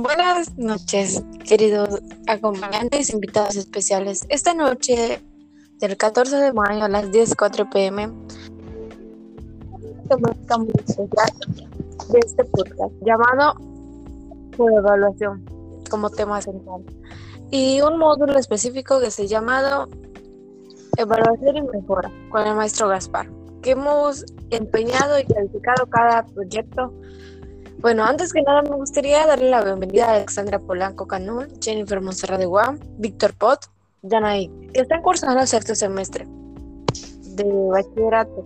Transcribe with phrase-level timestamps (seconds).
[0.00, 4.26] Buenas noches, queridos acompañantes, invitados especiales.
[4.28, 5.20] Esta noche
[5.80, 8.28] del 14 de mayo a las 10.04 pm, muy
[10.86, 11.32] especial
[12.10, 13.54] de este podcast llamado
[14.56, 15.44] Evaluación
[15.90, 16.84] como tema central
[17.50, 19.88] y un módulo específico que se llamado
[20.96, 23.28] Evaluación y Mejora con el maestro Gaspar,
[23.62, 26.94] que hemos empeñado y calificado cada proyecto
[27.80, 32.40] bueno, antes que nada me gustaría darle la bienvenida a Alexandra Polanco Canul, Jennifer Monserrat
[32.40, 33.66] de Guam, Víctor Pot,
[34.02, 36.26] Danaí, que están cursando el sexto semestre
[37.36, 38.44] de bachillerato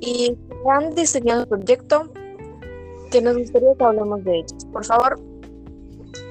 [0.00, 0.36] y
[0.70, 2.12] han diseñado un proyecto
[3.10, 4.66] que nos gustaría que hablemos de ellos.
[4.70, 5.18] Por favor,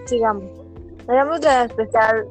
[0.05, 0.45] sigamos.
[1.07, 2.27] Le la especial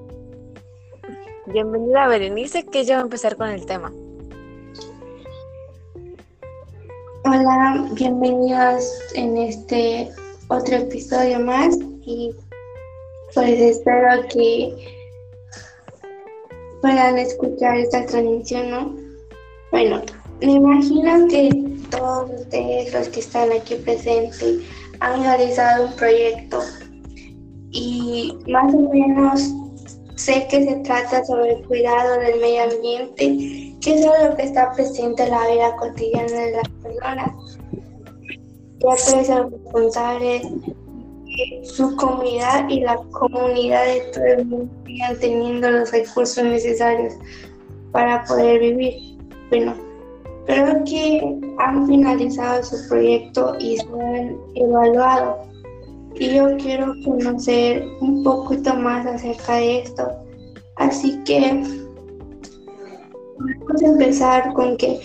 [1.47, 3.93] bienvenida a Berenice, que ya va a empezar con el tema.
[7.29, 10.09] Hola, bienvenidos en este
[10.47, 12.33] otro episodio más y
[13.35, 14.73] pues espero que
[16.83, 18.95] puedan escuchar esta transmisión, ¿no?
[19.73, 20.03] Bueno,
[20.41, 21.51] me imagino que
[21.91, 24.61] todos ustedes los que están aquí presentes
[25.01, 26.61] han realizado un proyecto
[27.73, 29.51] y más o menos
[30.15, 34.73] sé que se trata sobre el cuidado del medio ambiente que es lo que está
[34.73, 37.59] presente en la vida cotidiana de las personas,
[38.79, 40.43] ya que es el responsable
[41.25, 47.15] de su comunidad y la comunidad de todo el mundo sigan teniendo los recursos necesarios
[47.93, 49.19] para poder vivir.
[49.51, 49.75] Bueno,
[50.47, 55.47] creo que han finalizado su proyecto y se han evaluado.
[56.15, 60.11] Y yo quiero conocer un poquito más acerca de esto.
[60.77, 61.63] Así que
[63.39, 65.01] Vamos a empezar con que,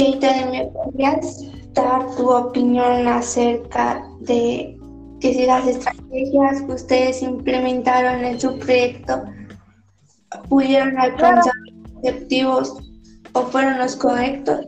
[0.00, 4.74] Keita, ¿me podrías dar tu opinión acerca de
[5.20, 9.22] que si las estrategias que ustedes implementaron en su proyecto
[10.48, 12.78] pudieron alcanzar los objetivos
[13.34, 14.64] o fueron los correctos?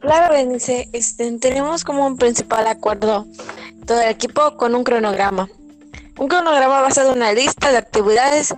[0.00, 3.24] Claro, Benice, este, tenemos como un principal acuerdo
[3.86, 5.48] todo el equipo con un cronograma.
[6.18, 8.52] Un cronograma basado en una lista de actividades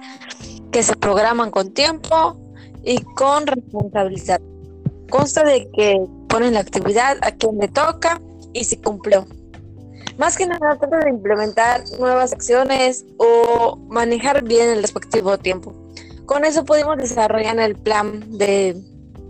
[0.72, 2.41] que se programan con tiempo
[2.82, 4.41] y con responsabilidad.
[5.11, 8.21] Consta de que ponen la actividad a quien le toca
[8.53, 9.27] y se cumplió.
[10.19, 15.75] Más que nada trata de implementar nuevas acciones o manejar bien el respectivo tiempo.
[16.25, 18.77] Con eso pudimos desarrollar el plan de,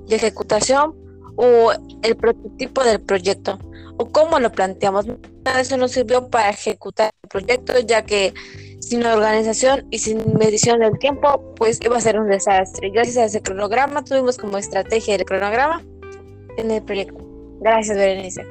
[0.06, 0.94] de ejecutación
[1.36, 1.72] o
[2.02, 3.58] el prototipo del proyecto
[3.98, 5.06] o cómo lo planteamos.
[5.58, 8.32] Eso nos sirvió para ejecutar el proyecto ya que
[8.86, 12.90] sin organización y sin medición del tiempo, pues iba a ser un desastre.
[12.90, 15.82] Gracias a ese cronograma tuvimos como estrategia el cronograma
[16.56, 17.18] en el proyecto.
[17.60, 18.46] Gracias, Berenice.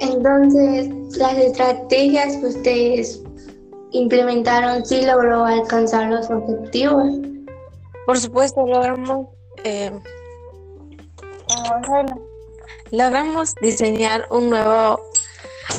[0.00, 3.22] Entonces, las estrategias que ustedes
[3.92, 7.06] implementaron, ¿sí logró alcanzar los objetivos?
[8.06, 9.28] Por supuesto, logramos,
[9.62, 9.92] eh,
[12.90, 15.00] logramos diseñar un nuevo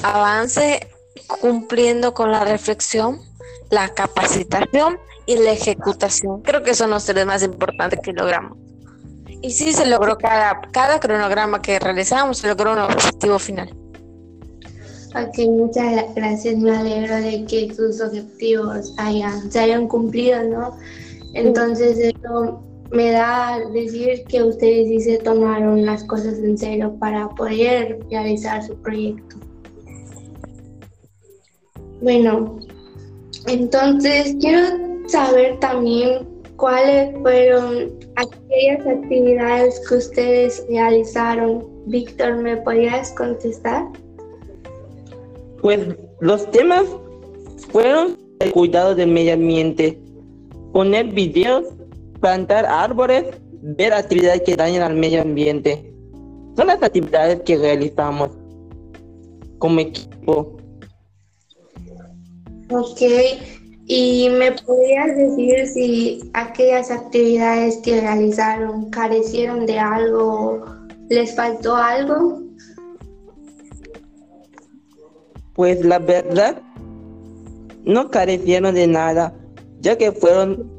[0.04, 0.80] avance
[1.28, 3.20] cumpliendo con la reflexión,
[3.70, 6.42] la capacitación y la ejecutación.
[6.42, 8.58] Creo que son los tres más importantes que logramos.
[9.42, 13.70] Y sí se logró cada, cada cronograma que realizamos, se logró un objetivo final.
[15.16, 16.58] Ok, muchas gracias.
[16.58, 20.78] Me alegro de que sus objetivos hayan, se hayan cumplido, ¿no?
[21.34, 27.30] Entonces, eso me da decir que ustedes sí se tomaron las cosas en serio para
[27.30, 29.38] poder realizar su proyecto.
[32.02, 32.60] Bueno,
[33.48, 34.68] entonces quiero
[35.08, 36.28] saber también
[36.58, 41.66] cuáles fueron aquellas actividades que ustedes realizaron.
[41.86, 43.86] Víctor, ¿me podrías contestar?
[45.62, 45.80] Pues
[46.20, 46.86] los temas
[47.72, 49.98] fueron el cuidado del medio ambiente,
[50.74, 51.66] poner videos,
[52.20, 53.26] plantar árboles,
[53.62, 55.94] ver actividades que dañan al medio ambiente.
[56.56, 58.30] Son las actividades que realizamos
[59.60, 60.57] como equipo.
[62.70, 63.02] Ok,
[63.86, 70.66] ¿y me podrías decir si aquellas actividades que realizaron carecieron de algo,
[71.10, 72.42] les faltó algo?
[75.54, 76.62] Pues la verdad,
[77.86, 79.34] no carecieron de nada,
[79.80, 80.70] ya que fueron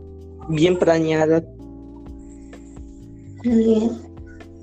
[0.51, 1.43] bien planeadas.
[3.43, 4.09] Bien.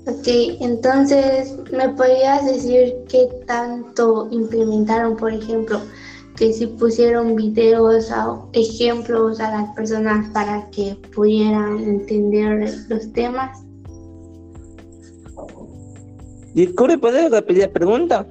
[0.06, 0.28] Ok,
[0.60, 5.80] entonces, ¿me podrías decir qué tanto implementaron, por ejemplo,
[6.36, 13.62] que si pusieron videos o ejemplos a las personas para que pudieran entender los temas.
[16.54, 18.26] Disculpe, ¿puedes repetir la pregunta?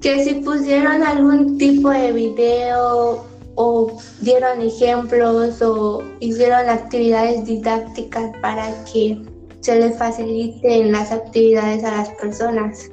[0.00, 3.24] que si pusieron algún tipo de video
[3.56, 9.20] o dieron ejemplos o hicieron actividades didácticas para que
[9.60, 12.88] se les faciliten las actividades a las personas.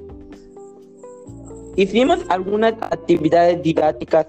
[1.76, 4.28] Hicimos algunas actividades didácticas.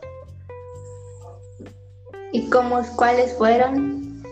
[2.33, 4.23] ¿Y cómo, cuáles fueron?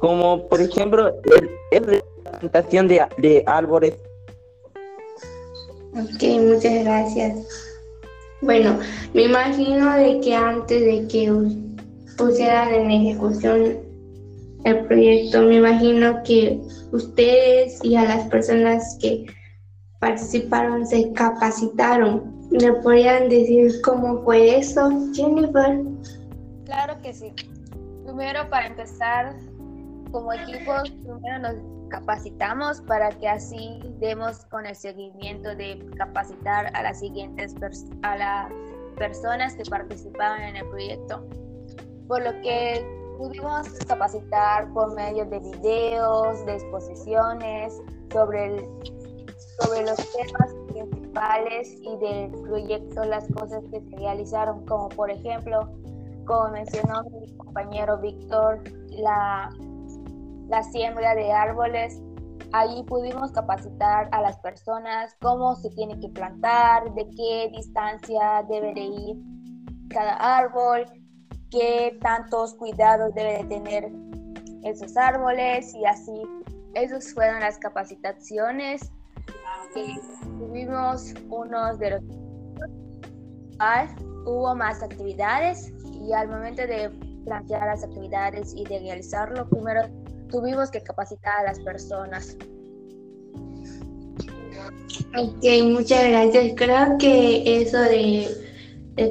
[0.00, 1.14] Como por ejemplo,
[1.70, 3.94] la plantación de, de árboles.
[5.92, 7.38] Ok, muchas gracias.
[8.40, 8.78] Bueno,
[9.14, 11.32] me imagino de que antes de que
[12.16, 13.78] pusieran en ejecución
[14.64, 16.60] el proyecto, me imagino que
[16.92, 19.26] ustedes y a las personas que
[19.98, 22.37] participaron se capacitaron.
[22.50, 25.82] ¿Me podrían decir cómo fue eso, Jennifer?
[26.64, 27.32] Claro que sí.
[28.04, 29.36] Primero, para empezar,
[30.10, 30.72] como equipo,
[31.02, 31.56] primero nos
[31.88, 37.54] capacitamos para que así demos con el seguimiento de capacitar a las siguientes
[38.02, 38.52] a las
[38.96, 41.26] personas que participaban en el proyecto.
[42.06, 42.84] Por lo que
[43.18, 47.80] pudimos capacitar por medio de videos, de exposiciones
[48.12, 48.68] sobre,
[49.60, 55.68] sobre los temas principales y del proyecto, las cosas que se realizaron, como por ejemplo,
[56.26, 59.50] como mencionó mi compañero Víctor, la
[60.48, 62.02] la siembra de árboles.
[62.52, 68.72] Ahí pudimos capacitar a las personas cómo se tiene que plantar, de qué distancia debe
[68.72, 69.16] de ir
[69.90, 70.86] cada árbol,
[71.50, 73.92] qué tantos cuidados debe de tener
[74.64, 76.22] esos árboles y así.
[76.74, 78.90] Esas fueron las capacitaciones
[80.38, 82.02] tuvimos unos de los...
[84.24, 86.90] Hubo más actividades y al momento de
[87.24, 89.82] plantear las actividades y de realizarlo, primero
[90.30, 92.36] tuvimos que capacitar a las personas.
[95.16, 96.52] Ok, muchas gracias.
[96.56, 98.28] Creo que eso de,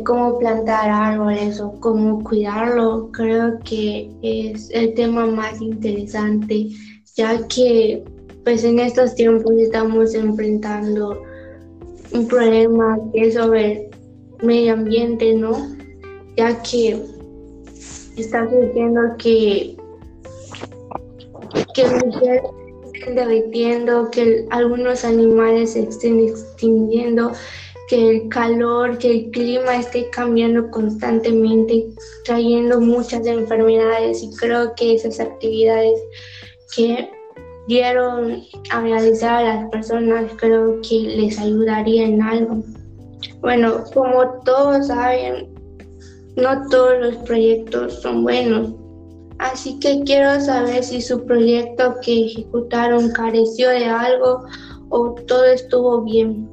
[0.03, 6.69] cómo plantar árboles o cómo cuidarlo, creo que es el tema más interesante,
[7.15, 8.03] ya que
[8.47, 11.21] pues en estos tiempos estamos enfrentando
[12.13, 13.89] un problema que es sobre
[14.41, 15.75] medio ambiente, ¿no?
[16.37, 16.97] Ya que
[18.15, 19.75] está sucediendo que
[21.73, 22.41] que mujeres
[22.93, 27.33] estén derritiendo, que algunos animales se estén extinguiendo,
[27.89, 31.89] que el calor, que el clima esté cambiando constantemente,
[32.23, 35.99] trayendo muchas enfermedades y creo que esas actividades
[36.73, 37.09] que
[37.67, 42.63] dieron a realizar a las personas creo que les ayudaría en algo.
[43.41, 45.47] Bueno, como todos saben,
[46.35, 48.73] no todos los proyectos son buenos,
[49.39, 54.45] Así que quiero saber si su proyecto que ejecutaron careció de algo
[54.89, 56.49] o todo estuvo bien.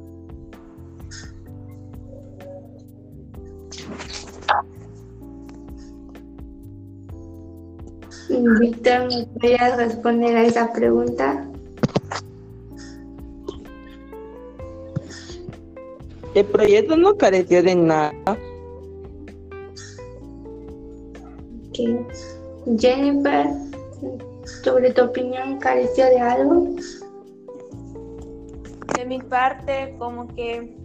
[8.43, 11.47] Víctor, ¿me podrías responder a esa pregunta?
[16.33, 18.11] El proyecto no careció de nada.
[21.69, 22.05] Okay.
[22.77, 23.47] Jennifer,
[24.63, 26.75] sobre tu opinión, ¿careció de algo?
[28.97, 30.75] De mi parte, como que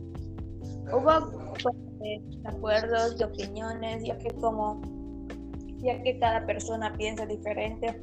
[0.92, 1.74] hubo pues,
[2.44, 4.80] acuerdos de opiniones, ya que como
[5.82, 8.00] ya que cada persona piensa diferente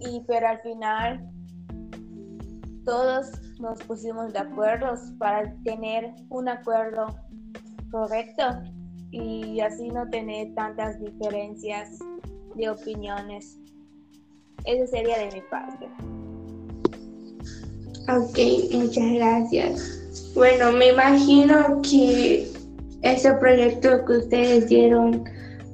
[0.00, 1.30] y pero al final
[2.84, 7.06] todos nos pusimos de acuerdo para tener un acuerdo
[7.90, 8.42] correcto
[9.10, 11.98] y así no tener tantas diferencias
[12.54, 13.58] de opiniones.
[14.64, 15.88] Eso sería de mi parte.
[18.08, 18.38] Ok,
[18.72, 20.32] muchas gracias.
[20.34, 22.50] Bueno, me imagino que
[23.02, 25.24] ese proyecto que ustedes dieron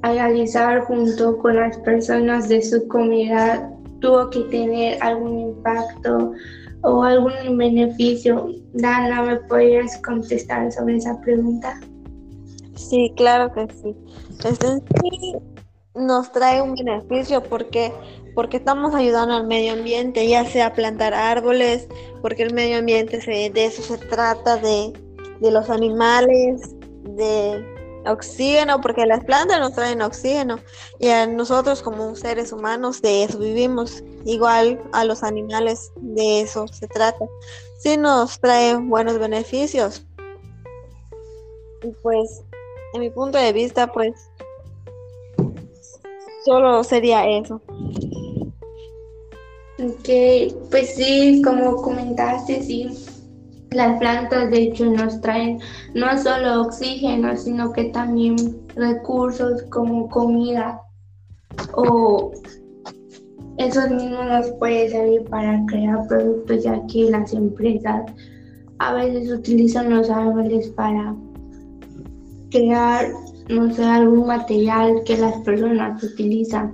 [0.03, 6.33] a realizar junto con las personas de su comunidad tuvo que tener algún impacto
[6.83, 8.53] o algún beneficio.
[8.73, 11.79] Dana, ¿me podrías contestar sobre esa pregunta?
[12.75, 13.95] Sí, claro que sí.
[14.29, 15.35] Entonces, sí,
[15.95, 17.91] nos trae un beneficio porque
[18.37, 21.87] porque estamos ayudando al medio ambiente, ya sea plantar árboles,
[22.21, 24.93] porque el medio ambiente se, de eso se trata, de,
[25.41, 26.75] de los animales,
[27.15, 27.65] de
[28.11, 30.59] oxígeno, porque las plantas nos traen oxígeno
[30.99, 36.67] y a nosotros como seres humanos de eso vivimos, igual a los animales de eso
[36.67, 37.25] se trata.
[37.79, 40.05] Sí nos trae buenos beneficios.
[41.83, 42.43] Y pues,
[42.93, 44.13] en mi punto de vista, pues
[46.47, 47.61] Solo sería eso.
[49.83, 50.09] Ok,
[50.71, 52.87] pues sí, como comentaste, sí,
[53.71, 55.59] Las plantas de hecho nos traen
[55.93, 58.35] no solo oxígeno, sino que también
[58.75, 60.81] recursos como comida
[61.73, 62.31] o
[63.57, 68.03] esos mismos nos puede servir para crear productos ya que las empresas
[68.79, 71.15] a veces utilizan los árboles para
[72.51, 73.07] crear,
[73.49, 76.73] no sé, algún material que las personas utilizan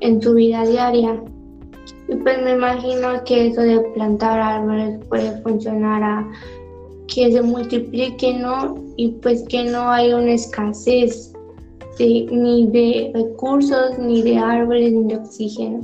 [0.00, 1.20] en su vida diaria.
[2.08, 6.28] Y pues me imagino que eso de plantar árboles puede funcionar a
[7.06, 8.74] que se multiplique, ¿no?
[8.96, 11.32] Y pues que no haya una escasez
[11.98, 15.80] ni de recursos, ni de árboles, ni de oxígeno.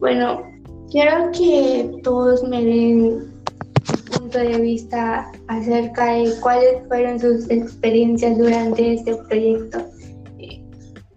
[0.00, 0.42] Bueno,
[0.90, 8.38] quiero que todos me den un punto de vista acerca de cuáles fueron sus experiencias
[8.38, 9.78] durante este proyecto.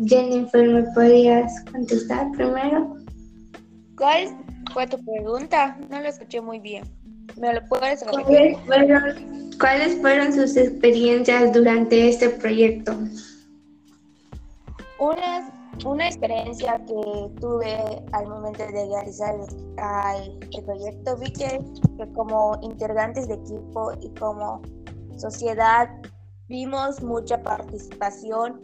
[0.05, 2.98] Jennifer, ¿me podrías contestar primero?
[3.99, 4.29] ¿Cuál
[4.73, 5.77] fue tu pregunta?
[5.89, 6.85] No lo escuché muy bien.
[7.35, 8.57] ¿Me lo puedes repetir?
[9.59, 12.93] ¿Cuáles fueron, sus experiencias durante este proyecto?
[14.99, 15.51] Una,
[15.85, 17.77] una experiencia que tuve
[18.13, 21.59] al momento de realizar el, el proyecto vi que,
[21.97, 24.61] que como integrantes de equipo y como
[25.17, 25.89] sociedad
[26.47, 28.61] vimos mucha participación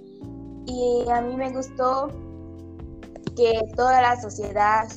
[0.66, 2.08] y a mí me gustó
[3.36, 4.88] que toda la sociedad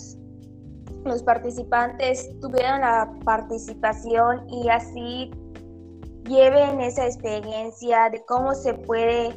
[1.04, 5.30] los participantes tuvieron la participación y así
[6.24, 9.34] lleven esa experiencia de cómo se puede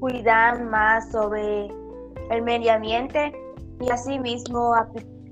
[0.00, 1.68] cuidar más sobre
[2.30, 3.32] el medio ambiente
[3.80, 4.74] y así mismo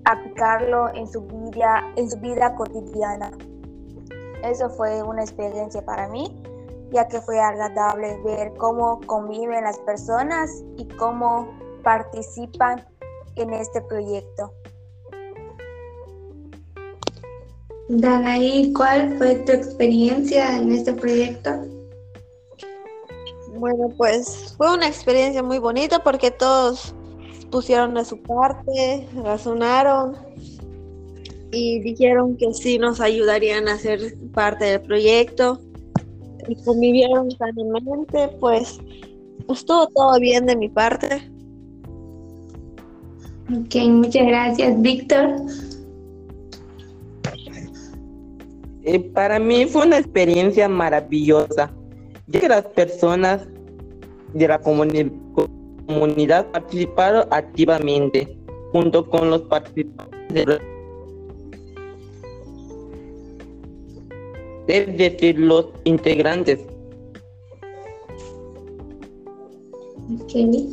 [0.04, 3.30] aplicarlo en su vida, en su vida cotidiana.
[4.42, 6.42] Eso fue una experiencia para mí,
[6.92, 11.48] ya que fue agradable ver cómo conviven las personas y cómo
[11.82, 12.84] participan
[13.36, 14.52] en este proyecto.
[17.92, 21.50] Danaí, ¿cuál fue tu experiencia en este proyecto?
[23.58, 26.94] Bueno, pues fue una experiencia muy bonita porque todos
[27.50, 30.16] pusieron de su parte, razonaron
[31.50, 35.60] y dijeron que sí nos ayudarían a ser parte del proyecto
[36.46, 38.78] y convivieron sanamente, pues
[39.48, 41.28] estuvo todo bien de mi parte.
[43.52, 45.42] Ok, muchas gracias, Víctor.
[48.84, 51.70] Eh, para mí fue una experiencia maravillosa,
[52.26, 53.46] ya que las personas
[54.32, 58.36] de la comunidad participaron activamente
[58.72, 60.70] junto con los participantes de
[64.68, 66.60] es decir, los integrantes.
[70.22, 70.68] Okay.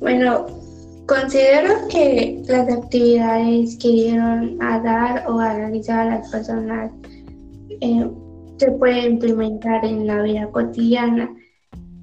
[0.00, 0.46] Bueno,
[1.06, 6.92] considero que las actividades que dieron a dar o a realizar a las personas
[7.84, 8.10] eh,
[8.56, 11.30] se puede implementar en la vida cotidiana.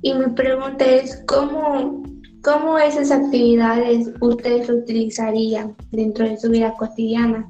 [0.03, 2.03] Y mi pregunta es, ¿cómo,
[2.43, 7.49] ¿cómo esas actividades ustedes utilizarían dentro de su vida cotidiana?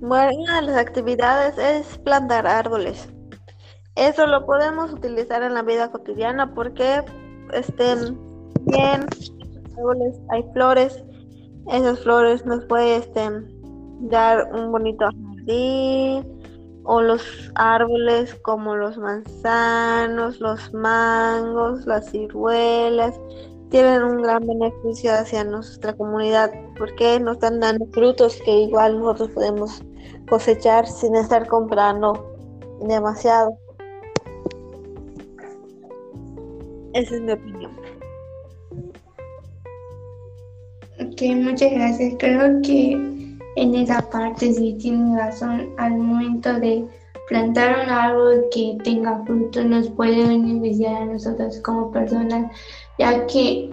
[0.00, 3.11] Bueno, una de las actividades es plantar árboles.
[3.96, 7.02] Eso lo podemos utilizar en la vida cotidiana porque
[7.52, 8.18] estén
[8.66, 9.06] bien,
[10.30, 11.04] hay flores,
[11.70, 13.30] esas flores nos pueden este,
[14.08, 16.26] dar un bonito jardín
[16.84, 17.22] o los
[17.54, 23.20] árboles como los manzanos, los mangos, las ciruelas,
[23.68, 29.30] tienen un gran beneficio hacia nuestra comunidad porque nos están dando frutos que igual nosotros
[29.30, 29.82] podemos
[30.28, 32.36] cosechar sin estar comprando
[32.80, 33.56] demasiado.
[36.94, 37.72] Esa es mi opinión.
[41.00, 42.14] Ok, muchas gracias.
[42.18, 42.92] Creo que
[43.56, 45.70] en esa parte sí tiene razón.
[45.78, 46.86] Al momento de
[47.28, 52.50] plantar un árbol que tenga frutos nos puede beneficiar a nosotros como personas,
[52.98, 53.70] ya que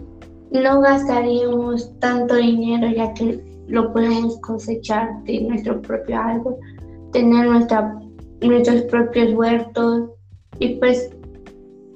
[0.52, 6.56] no gastaríamos tanto dinero, ya que lo podemos cosechar de nuestro propio árbol,
[7.12, 8.00] tener nuestra,
[8.42, 10.10] nuestros propios huertos
[10.60, 11.12] y pues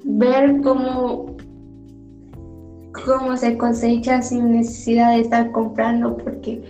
[0.04, 1.36] ver cómo,
[3.04, 6.62] cómo se cosecha sin necesidad de estar comprando, porque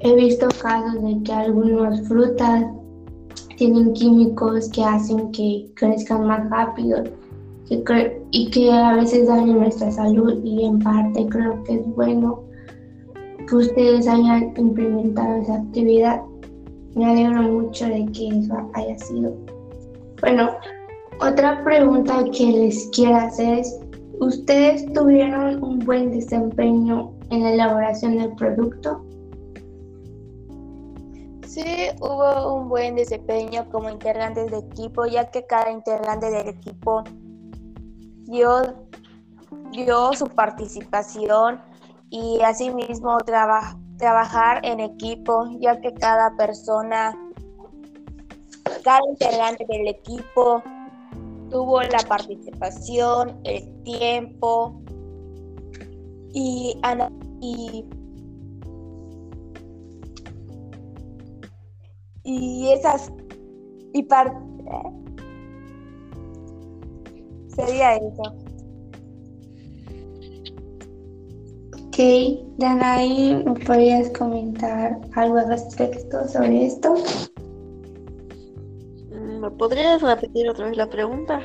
[0.00, 2.66] he visto casos de que algunas frutas
[3.56, 7.02] tienen químicos que hacen que crezcan más rápido
[8.30, 12.42] y que a veces dañan nuestra salud y en parte creo que es bueno
[13.48, 16.22] que ustedes hayan implementado esa actividad.
[16.94, 19.34] Me alegro mucho de que eso haya sido.
[20.20, 20.50] Bueno,
[21.20, 23.80] otra pregunta que les quiero hacer es,
[24.20, 29.04] ¿ustedes tuvieron un buen desempeño en la elaboración del producto?
[31.46, 31.64] Sí,
[32.00, 37.02] hubo un buen desempeño como integrantes de equipo, ya que cada integrante del equipo
[38.24, 38.62] dio,
[39.72, 41.60] dio su participación
[42.10, 43.18] y asimismo
[43.98, 47.16] trabajar en equipo, ya que cada persona,
[48.84, 50.62] cada integrante del equipo
[51.50, 54.80] tuvo la participación, el tiempo
[56.32, 56.78] y,
[57.40, 57.84] y,
[62.24, 63.10] y esas
[63.92, 64.06] y
[67.48, 68.22] sería eso.
[71.72, 71.98] Ok,
[72.58, 76.94] Danaí, ¿me podrías comentar algo al respecto sobre esto?
[79.58, 81.40] Mm, ¿Me podrías repetir otra vez la pregunta?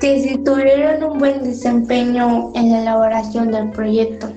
[0.00, 4.28] Que si tuvieron un buen desempeño en la elaboración del proyecto.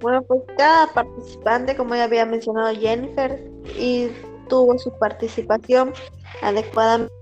[0.00, 4.08] Bueno, pues cada participante, como ya había mencionado Jennifer, y
[4.48, 5.92] tuvo su participación
[6.42, 7.12] adecuadamente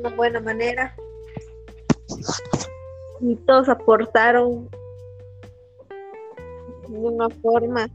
[0.00, 0.94] una buena manera.
[3.20, 4.68] Y todos aportaron
[6.88, 7.88] de una forma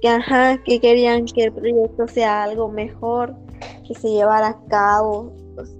[0.00, 3.34] que, ajá, que querían que el proyecto sea algo mejor,
[3.86, 5.76] que se llevara a cabo, pues,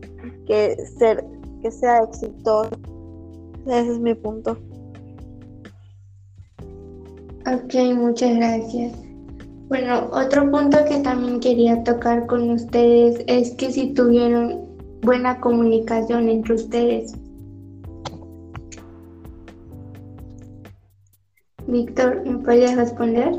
[0.47, 1.25] que, ser,
[1.63, 2.71] que sea exitoso.
[3.67, 4.59] Ese es mi punto.
[7.47, 8.93] Ok, muchas gracias.
[9.69, 14.67] Bueno, otro punto que también quería tocar con ustedes es que si tuvieron
[15.03, 17.15] buena comunicación entre ustedes.
[21.67, 23.33] Víctor, ¿me puedes responder?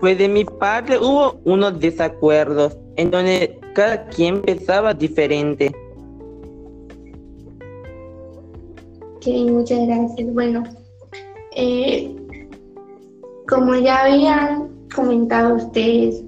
[0.00, 5.70] Pues de mi parte hubo unos desacuerdos en donde cada quien pensaba diferente.
[9.16, 10.32] Ok, muchas gracias.
[10.32, 10.64] Bueno,
[11.54, 12.16] eh,
[13.46, 16.24] como ya habían comentado ustedes,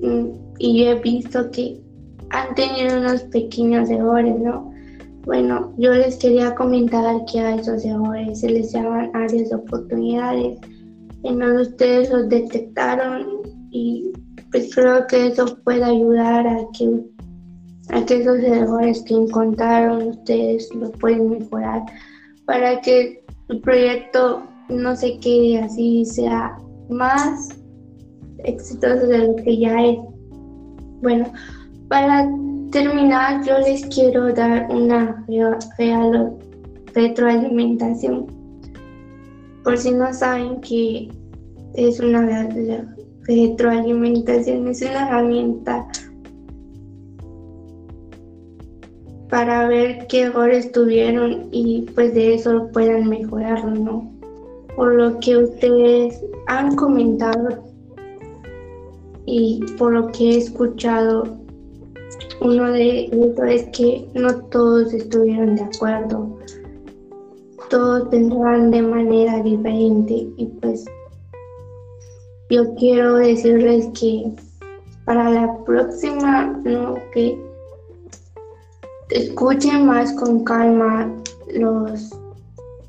[0.00, 0.26] mm,
[0.58, 1.80] y yo he visto que
[2.30, 4.72] han tenido unos pequeños errores, ¿no?
[5.24, 10.58] Bueno, yo les quería comentar que a esos errores se les llaman áreas de oportunidades,
[11.22, 14.12] en donde ustedes los detectaron y
[14.50, 17.04] pues creo que eso puede ayudar a que,
[17.90, 21.82] a que esos errores que encontraron ustedes lo pueden mejorar
[22.46, 26.56] para que el proyecto no se quede así, sea
[26.88, 27.48] más
[28.44, 29.98] exitoso de lo que ya es.
[31.02, 31.32] Bueno,
[31.88, 32.28] para
[32.70, 35.24] terminar, yo les quiero dar una
[35.78, 36.36] real
[36.94, 38.39] retroalimentación.
[39.64, 41.10] Por si no saben que
[41.74, 42.48] es una
[43.22, 45.86] retroalimentación, es una herramienta
[49.28, 54.12] para ver qué errores tuvieron y pues de eso puedan mejorarlo, ¿no?
[54.74, 57.64] Por lo que ustedes han comentado
[59.26, 61.38] y por lo que he escuchado
[62.40, 66.38] uno de ellos es que no todos estuvieron de acuerdo,
[67.70, 70.84] todos pensaban de manera diferente y pues
[72.50, 74.30] yo quiero decirles que
[75.04, 77.40] para la próxima, no, que
[79.10, 81.12] escuchen más con calma
[81.54, 82.10] los,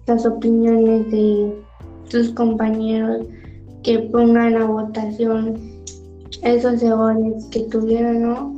[0.08, 1.56] las opiniones de
[2.10, 3.26] sus compañeros,
[3.84, 5.60] que pongan a votación
[6.44, 8.58] esos errores que tuvieron, ¿no?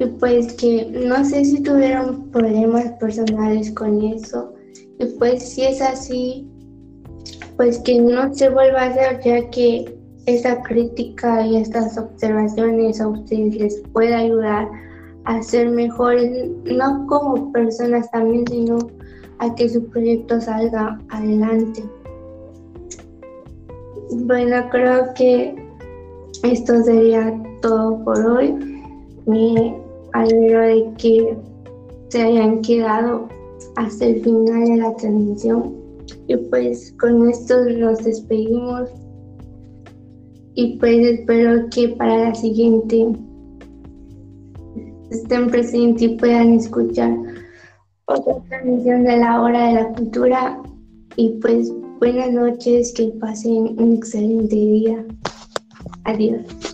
[0.00, 4.55] Y pues que no sé si tuvieron problemas personales con eso.
[5.18, 6.46] Pues si es así,
[7.56, 13.08] pues que no se vuelva a hacer ya que esa crítica y estas observaciones a
[13.08, 14.68] ustedes les puede ayudar
[15.24, 18.78] a ser mejores, no como personas también, sino
[19.38, 21.84] a que su proyecto salga adelante.
[24.10, 25.54] Bueno, creo que
[26.42, 28.76] esto sería todo por hoy
[30.12, 31.36] alegro de que
[32.08, 33.28] se hayan quedado
[33.76, 35.74] hasta el final de la transmisión.
[36.28, 38.90] Y pues con esto nos despedimos.
[40.54, 43.06] Y pues espero que para la siguiente
[45.10, 47.14] estén presentes y puedan escuchar
[48.06, 50.62] otra transmisión de la hora de la cultura.
[51.16, 55.04] Y pues buenas noches, que pasen un excelente día.
[56.04, 56.65] Adiós.